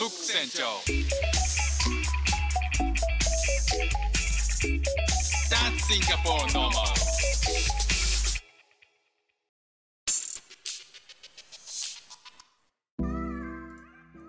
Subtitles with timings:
[0.00, 0.64] フック船長
[5.50, 7.09] That's Singapore normal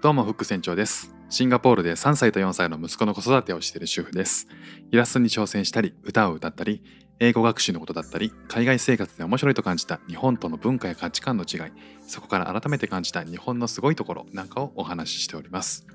[0.02, 1.13] どうもフック船長です。
[1.29, 4.47] シンガポールで3歳と4歳の息子の子育てをしている主婦です。
[4.90, 6.81] イラストに挑戦したり歌を歌ったり
[7.20, 11.72] 英語学習のことだったり海外生活で面白いと感じた日本との文化や価値観の違い
[12.08, 15.85] そこから改めて感じた日本のすごいところなんかをお話ししております。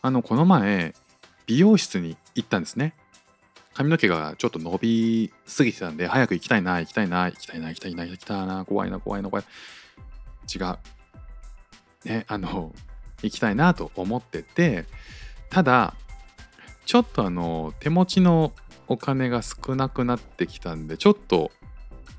[0.00, 0.94] あのこの前
[1.44, 2.94] 美容室に行ったんですね。
[3.74, 9.44] 髪の毛がちょっと伸びすぎてたんで早く行きたいな行きたいな行きたいな行きたいな行きたいな怖いな怖いな怖い。
[10.54, 10.95] 違う。
[12.06, 12.72] ねあの
[13.22, 14.86] 行きたいなと思ってて
[15.50, 15.94] ただ
[16.86, 18.52] ちょっとあの手持ちの
[18.88, 21.50] お金が少なくなってきたんでちょっと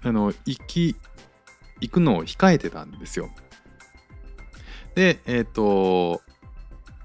[0.04, 0.96] あの行き
[1.80, 3.30] 行くのを控えてたんですよ。
[4.96, 6.22] でえっ、と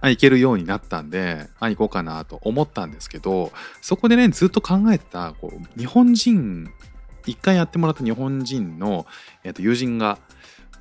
[0.01, 3.52] あ行けるようになったんであ行こうかなと思ったんですけど
[3.83, 6.73] そこでねずっと考えてたこう日本人
[7.27, 9.07] 一回やってもらった日本人の、
[9.45, 10.19] えーと友人が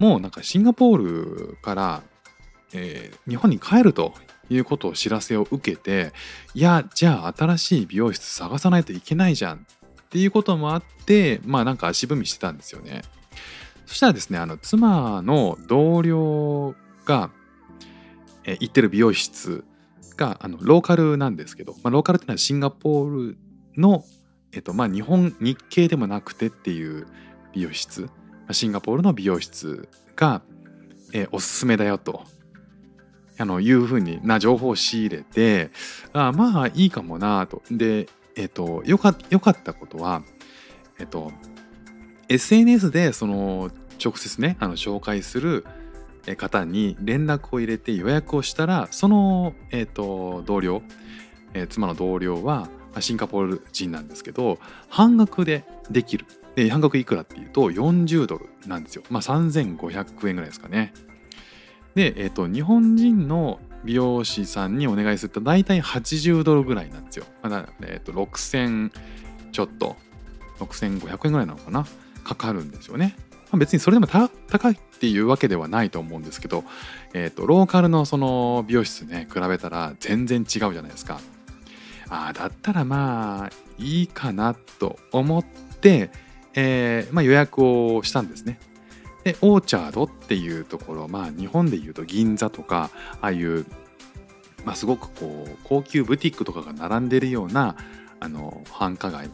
[0.01, 0.97] もうなんかシンガポー
[1.51, 2.01] ルから、
[2.73, 4.15] えー日本に帰ると
[4.49, 6.11] いうことを知らせを受けて
[6.55, 9.59] いやじゃあ新しい美容室探さないといけないじゃんっ
[10.09, 13.03] ていうこともあってまあなんか足踏みしてたんですよね。
[13.85, 16.73] そしたらですねあの妻の同僚
[17.05, 17.29] が、
[18.43, 19.63] えー行ってる美容室
[20.17, 23.37] があのローカルなんですけど、まあ、ローカルっていうのはシンガポール
[23.77, 24.03] の、
[24.51, 27.05] えっとまあ、日本日系でもなくてっていう
[27.53, 28.09] 美容室
[28.53, 30.41] シンガポールの美容室が、
[31.13, 32.23] えーおすすめだよと。
[33.37, 35.71] あのいうふうにな情報を仕入れて
[36.13, 37.63] あまあいいかもなと。
[37.71, 40.23] でえっ、とよかよかったことは
[40.99, 41.31] えっ、と
[42.29, 43.71] SNS でその
[44.03, 45.65] 直接ねあの紹介する
[46.37, 50.83] 方に連絡を入れて予約をしたらその、えー、と同僚、
[51.53, 56.25] えー妻の同僚はシンガポール人なんですけど半額でできる。
[56.55, 59.03] で半額いくらっていうと40ドルなんですよ。
[59.09, 60.93] まあ3500円ぐらいですかね。
[61.95, 68.91] で、えー、と日本人の美容師さんにお願いすると大体80ドルぐらいなんですよ、まだえー、と6000
[69.51, 69.95] ちょっと
[70.59, 71.85] 6500円ぐらいなのかな？
[72.23, 73.15] かかるんですよね。
[73.51, 76.63] まあ別にそれでも高いっていうわけではないと思うんですけど、
[77.13, 81.19] えー、とローカルのその美容室ね比べたら全然違うじゃないですか。
[82.09, 85.43] ああだったらまあいいかなと思っ
[85.81, 86.11] て、
[86.55, 88.59] えーまあ、予約をしたんですね。
[89.23, 92.89] でオーチャードっていうところまあ日本でいうと銀座とか
[93.21, 93.65] ああいう、
[94.65, 97.75] まあ、すごくこう高級ブティックとかが並んでるような
[98.19, 99.29] あの繁華街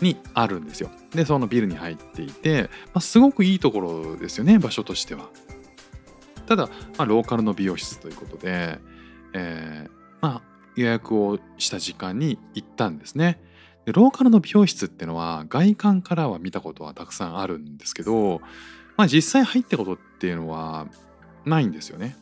[0.00, 0.90] にあるんですよ。
[1.10, 5.28] でそのビルに入っていて、まあ、すごくいいところですよね場所としては。
[6.46, 8.78] ただ、まあ、ローカルの美容室ということで、
[9.32, 10.42] えーまあ、
[10.76, 13.40] 予約をした時間に行ったんですね。
[13.84, 18.40] でローカルの美容室ってのは外観からは見たことはたくさんあるんですけど、
[18.96, 20.86] まあ、実際入ったことっていうのは
[21.44, 22.16] ないんですよね。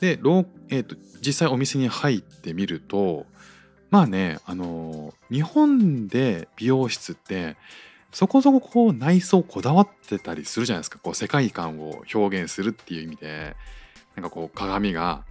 [0.00, 3.26] で、ローえーと実際お店に入ってみると
[3.90, 7.56] まあねあの日本で美容室って
[8.12, 13.56] そこそここう内装こだわってたりするじゃないですかこう世界観を表現するっていう意味で
[14.14, 15.24] なんかこう鏡が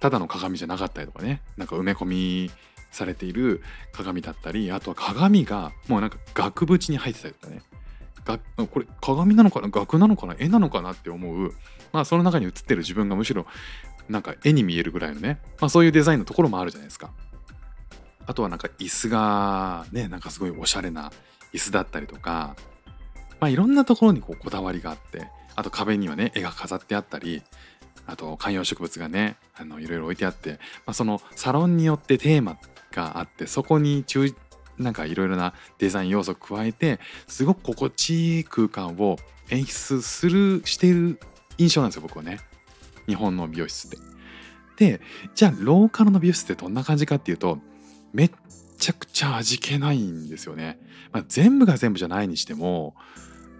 [0.00, 2.50] ただの鏡じゃなかったりとかねなんか埋め込み
[2.92, 7.62] されている鏡だったりあとは鏡がもうなんか額縁に入ってたりとかね。
[8.68, 9.68] これ鏡なのかな？
[9.68, 10.36] 額なのかな？
[10.38, 11.52] 絵なのかなって思う
[11.92, 13.46] まあその中に映ってる自分がむしろ
[14.08, 17.10] なんか絵に見えるぐらいのね、まあ、そういうデザインのところもあるじゃないですか。
[18.24, 21.10] あとはなんか椅子がねなんかすごいおしゃれな
[21.52, 22.54] 椅子だったりとか
[23.40, 25.26] まあいろんなところにこうこだわりがあって
[25.56, 27.42] あと壁にはね絵が飾ってあったり
[28.06, 30.52] あと観葉植物がねあのいろいろ置いてあって、
[30.86, 32.52] まあ、そのサロンによってテーマ
[32.92, 34.34] があってそこに注
[34.78, 39.16] なんかいろいろなデザイン要素を加えてすごく心地いい空間を
[39.50, 41.18] 演出するしている
[41.58, 42.40] 印象なんですよ僕はね
[43.06, 43.98] 日本の美容室って。
[44.76, 45.00] で
[45.34, 47.58] じゃあローカルの美容室ってどんな感じかっていうと
[48.12, 48.30] めっ
[48.78, 50.78] ちゃくちゃ味気ないんですよね。
[51.12, 52.94] まあ、全部が全部じゃないにしても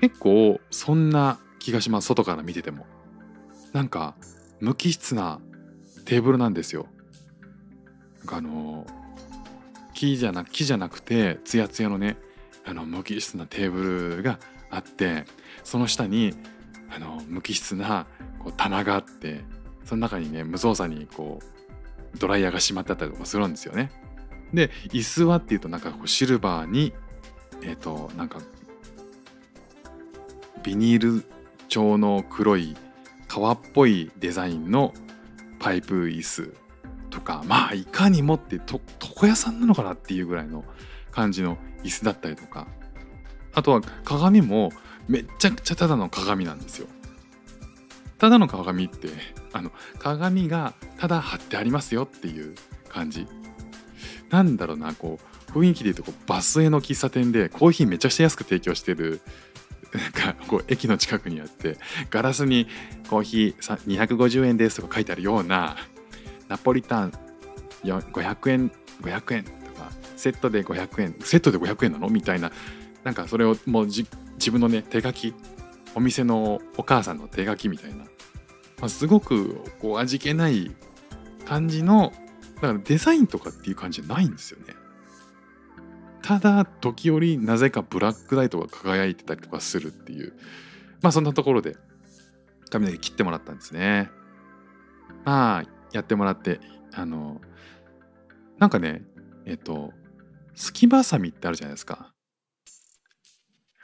[0.00, 2.86] 結構そんな気がします外から見てても。
[3.72, 4.14] なんか
[4.60, 5.40] 無機質な
[6.04, 6.86] テーブルなんですよ。
[8.18, 8.86] なんかあの
[10.02, 12.16] 木じゃな木じゃなくてツヤツヤのね
[12.64, 15.26] あの無機質なテーブルがあって
[15.62, 16.34] その下に
[16.90, 18.06] あの無機質な
[18.40, 19.44] こう棚があって
[19.84, 21.38] その中にね無造作にこ
[22.14, 23.92] うドライヤーがしまってあったりとかするんですよね。
[24.52, 26.92] で椅子はっていうとなんかこうシルバーに
[27.62, 28.40] えっ、となんか
[30.64, 31.24] ビニール
[31.68, 32.76] 調の黒い
[33.28, 34.94] 革っぽいデザインの
[35.60, 36.52] パイプ椅子
[37.10, 38.80] とかまあいかにもってと
[39.14, 40.64] 床屋さんなのかなっていうぐらいの
[41.10, 42.66] 感じの椅子だったりとか
[43.54, 44.72] あとは鏡も
[45.08, 46.86] めっちゃくちゃただの鏡なんですよ。
[48.18, 49.08] ただの鏡って
[49.52, 52.54] あの鏡がただ貼ってありますよっていう
[52.88, 53.26] 感じ。
[54.30, 55.18] なんだろうなこ
[55.48, 59.20] う雰囲気で言うとこうバスへの喫茶店でコーヒーめちゃくちゃ安く提供してる
[59.92, 61.76] なんかこう駅の近くにあって
[62.10, 62.66] ガラスに
[63.10, 65.76] コーヒー250円ですとか書いてあるような
[66.48, 67.12] ナポリタン
[67.82, 68.72] 500円
[69.02, 72.08] 500円とかセットで500円セットで500円なの？
[72.08, 72.50] みたいな。
[73.04, 74.06] なんかそれをもう自
[74.50, 75.34] 分のね手書き？
[75.94, 78.06] お店のお母さんの手書きみたいな、ま
[78.82, 80.70] あ、すごくこう味気ない
[81.44, 82.12] 感じの
[82.54, 84.74] だからデザインとかっていう感じじゃないんですよね。
[86.22, 90.32] ただ時折なぜかブラックライトが輝いてたりとかするっていう。
[91.02, 91.76] まあそんなところで
[92.70, 94.08] 髪の毛切ってもらったんですね。
[95.24, 96.60] まあやってもらって
[96.94, 97.40] あの
[98.62, 99.02] なんかね
[99.44, 99.90] えっと
[100.54, 102.12] すきばさみってあるじゃないですか。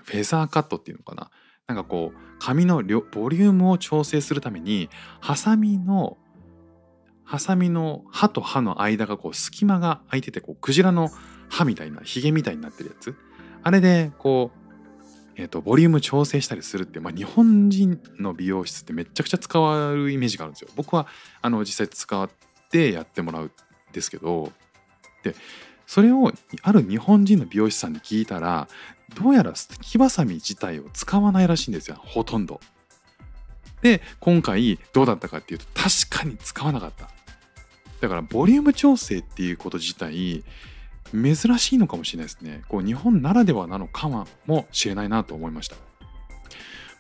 [0.05, 1.33] フェザーカットっていうのかな。
[1.67, 4.89] なんかこう髪のボリュームを調整するために
[5.21, 6.17] ハサミの
[7.25, 11.11] ハサミの刃と刃の間がこう隙間が空いててこうクジラの
[11.49, 13.17] 歯みたいなヒゲみたいになってるやつ
[13.65, 14.59] あれでこう
[15.35, 20.69] えーと、ボリューム調整したりするって、まあ、日本人の美容室ってめちゃくちゃ使われるイメージがあるんですよ。
[20.75, 21.07] 僕は
[21.41, 22.29] あの実際使っ
[22.71, 23.51] てやってもらうん
[23.93, 24.53] ですけど
[25.23, 25.35] で
[25.87, 26.33] それを
[26.63, 28.69] ある日本人の美容師さんに聞いたら
[29.17, 32.61] どうやらすきばさみ自体を使わないらしいんですよほとんど。
[33.81, 37.09] で今回どうだったかっていうと確かに使わなかった。
[38.01, 40.45] だからボリューム調整っていうこと自体
[41.13, 42.63] 珍しいのかもしれないですね。
[42.69, 44.09] こう日本ならではなのか
[44.47, 45.77] もしれないなと思いました。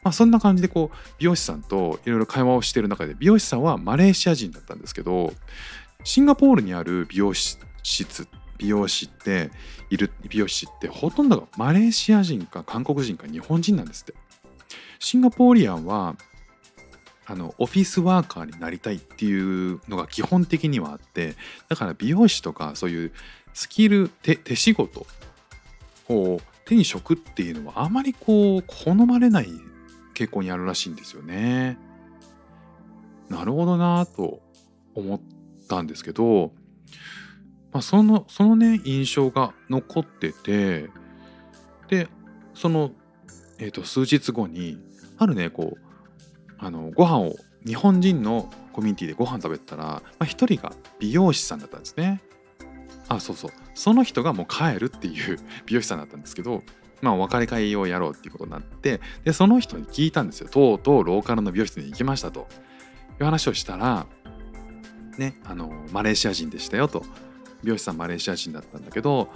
[0.02, 5.32] まあ、そんな感じでこう美容師さんといろいろ会話をしている中で美容師さんはマレーシア人だったんですけど
[6.04, 7.58] シンガポールにある美容室
[8.58, 9.50] 美容師って
[9.90, 14.14] いる美容師ってほとんどがマレーシア人か韓国人か日本人なんですって。
[14.98, 16.16] シンガポーリアンは
[17.24, 21.36] あのオフィスワーカーになりたいっていうのが基本的にはあって
[21.68, 23.12] だから美容師とかそういう
[23.52, 25.06] スキル手手仕事
[26.08, 29.48] を手に職っていうのはあまりこう好まれない
[30.14, 31.78] 傾向にあるらしいんですよね。
[33.28, 34.40] なるほどなと
[34.94, 35.20] 思っ
[35.68, 36.52] たんですけど、
[37.72, 40.88] まあ、そのそのね印象が残ってて
[41.88, 42.08] で
[42.54, 42.90] その、
[43.58, 44.78] えー、と数日後に
[45.18, 45.88] あるねこう
[46.58, 47.34] あのご飯を
[47.66, 52.22] 日本人のコミュニティでご飯食べたら、まあ、人が美容師さんだったんですね。
[53.08, 53.50] あそうそう。
[53.74, 56.62] その人がもう帰るっていう 美容師さんだったんですけど
[57.02, 60.48] まあお別れ会をやろうっていうことになってでその人に聞いたんですよ。
[60.48, 62.48] とうとうローカルの美容室に行きましたと。
[63.20, 64.06] いう話をしたら
[65.16, 67.04] ねあのマレーシア人でしたよと。
[67.62, 69.28] 美容師さんマレーシア人だったんだけど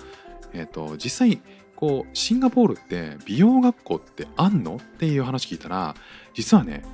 [0.52, 1.40] えっ、ー、と実際
[1.76, 5.94] こうシンガポールって美容学校ってあんのっていう話聞いたら
[6.34, 6.84] 実はね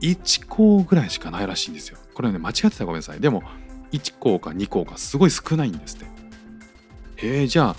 [0.00, 3.42] 1校ぐらいしかないらしいんですよこれね間違ってたらごめんなさいでも
[3.92, 6.06] 1校か2校かすごい少ないんですって。
[7.16, 7.76] へえじゃあ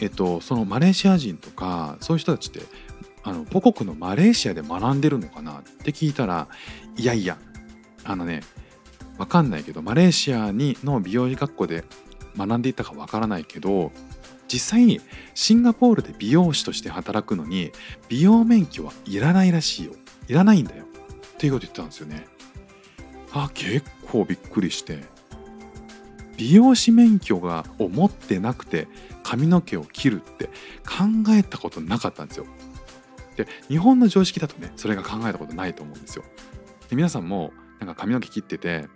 [0.00, 2.60] えっとそのマレーシア人とかそういう人たちって
[3.22, 6.48] あの母国のマレーシアで学んでるのかなって聞いたら
[6.96, 7.38] いやいや
[8.04, 8.42] あのね
[9.18, 11.84] わかんないけどマレーシアにの美容医学校で
[12.36, 13.92] 学んでいたかわからないけど
[14.52, 15.00] 実際に
[15.34, 17.72] シンガポールで美容師として働くのに
[18.08, 19.92] 美容免許はいらないらしいよ
[20.28, 22.26] いらないんだよっていうこと言ったんですよね
[23.32, 25.00] あ結構びっくりして
[26.36, 28.88] 美容師免許がを持ってなくて
[29.22, 30.46] 髪の毛を切るって
[30.84, 32.46] 考えたことなかったんですよ。
[33.36, 36.24] で日本の常識だとねそれが考えたことないと思うんですよ。
[36.88, 38.86] で皆さんもなんか髪の毛切ってて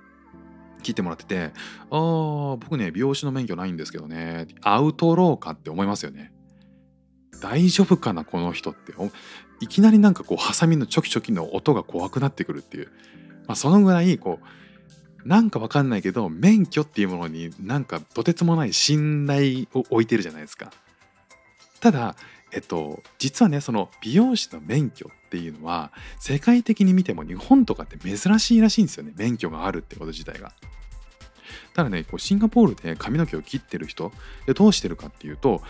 [0.82, 1.52] 切ってもらってて
[1.90, 6.32] 「ああ僕ね美容師の免許ないんですけどねアウトローか」って思いますよね。
[7.40, 8.92] 大丈夫かなこの人って
[9.60, 12.88] いきなりなんかこうハサミのチョキチョキの音が怖くなってくるっていう、
[13.46, 20.72] まあ、そのぐらいこうなんかわかんないけど免許っていうものになんかとてつもない信頼を置いてるじゃないですか。
[21.80, 22.16] ただ
[22.52, 30.52] えっと実はねその美容師の免許っていうのは世界的に見ても日本とかって珍しいらしいんですよね免許があるってこと自体が。
[31.74, 34.12] ただねこうシンガポールで髪の毛を切ってる人
[34.46, 35.62] でどうしてるかっていうと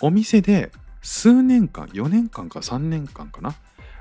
[0.00, 0.72] お店で
[1.02, 3.54] 数年間4年間か3年間かな、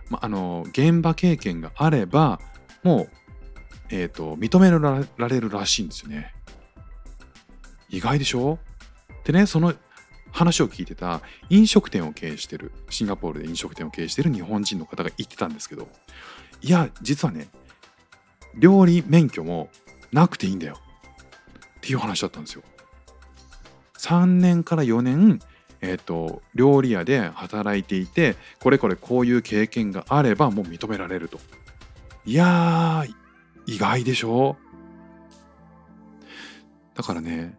[0.09, 2.39] まあの現場経験があれば
[2.83, 3.09] もう
[3.93, 6.33] えーと、認められるらしいんですよね。
[7.89, 8.57] 意外でしょ？
[9.25, 9.73] でねその
[10.31, 15.87] 話を聞いてた飲食店を経営してるシンガポールで飲食店を経営してる日本人の方が言ってたんですけど
[16.61, 17.49] いや実はね
[18.55, 19.69] 料理免許も
[20.11, 20.77] なくていいんだよ。
[21.77, 22.63] っていう話だったんですよ。
[23.97, 25.39] 3年から4年
[25.83, 31.39] えーと、料理屋で働いていてこれこれこういう経験があればもう認められると。
[32.23, 33.13] いやー
[33.65, 34.57] 意外でしょ？
[36.93, 37.57] だからね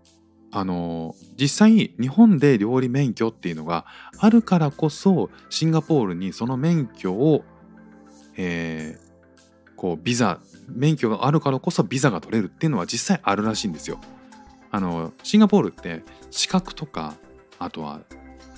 [0.55, 3.87] あの実際日本で料理免許っていうのが
[4.19, 7.43] あるからこそシンガポールにその免許を、
[8.37, 13.99] えー、こうビザ免許があるからこそビザが取れるっていうのは実際あるらしいんですよ。
[14.71, 17.15] あのシンガポールって資格とか
[17.59, 18.01] あとは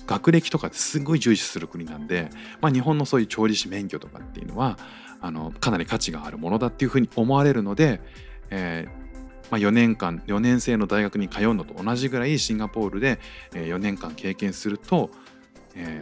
[0.05, 2.29] 学歴とかってすごい重視する国なんで、
[2.61, 4.77] まあ、日本のそういう調理師免許とかっていうのは
[5.21, 8.01] あのかなり価値があるものだっていうふうに思われるので、
[8.49, 9.04] えー、
[9.51, 13.19] まあ、4年間4年生の大学に通うのと同じぐらいシンガポールで
[13.51, 15.11] 4年間経験すると、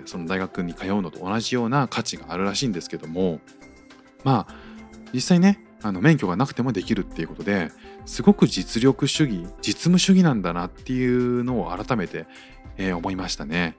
[0.05, 3.39] その大学に通うのと同じような価値があるらしいんですけども
[4.23, 4.55] まあ
[5.13, 7.71] 実際ねあの免許がなくてもできるっていうことで
[8.05, 12.25] すごく実力主義実務主義なんだなっていうのを改めて、
[12.93, 13.75] 思いましたね。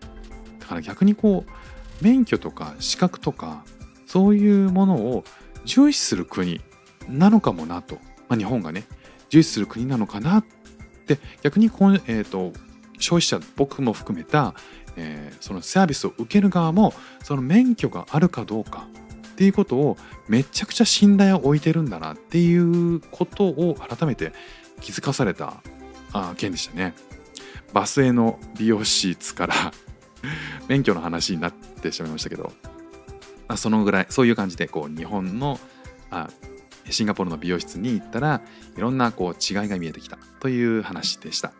[0.61, 3.65] だから逆にこう免許とか資格とか
[4.07, 5.25] そういうものを
[5.65, 6.61] 重視する国
[7.09, 7.97] なのかもなと、
[8.29, 8.85] まあ、日本がね
[9.35, 10.45] 重視する国なのかなっ
[11.07, 12.53] て逆にこ、えーと、
[13.01, 14.55] 消費者僕も含めた、
[14.97, 18.87] えー、そのサービスを受ける側もその免許があるかどうか
[19.33, 19.97] っていうことを
[20.29, 24.33] めちゃくちゃ信頼を置いてるんだなっていうことを改めて
[24.81, 25.55] 気づかされた
[26.13, 26.95] あ件でしたね。
[27.73, 29.55] バスへの美容室から
[30.69, 32.53] 免許の話になってしまいましたけど、
[33.49, 35.59] あ、そのぐらいそういう感じでこう日本の
[36.13, 36.29] あ
[36.91, 38.43] シンガポールの美容室に行ったら
[38.77, 41.53] いろんなこう違いが見えてきたという話でした。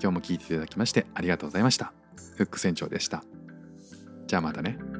[0.00, 1.92] 今日も聞いていただきましてありがとうございました。
[2.36, 3.24] フック船長でした。
[4.26, 4.91] じゃあまたね。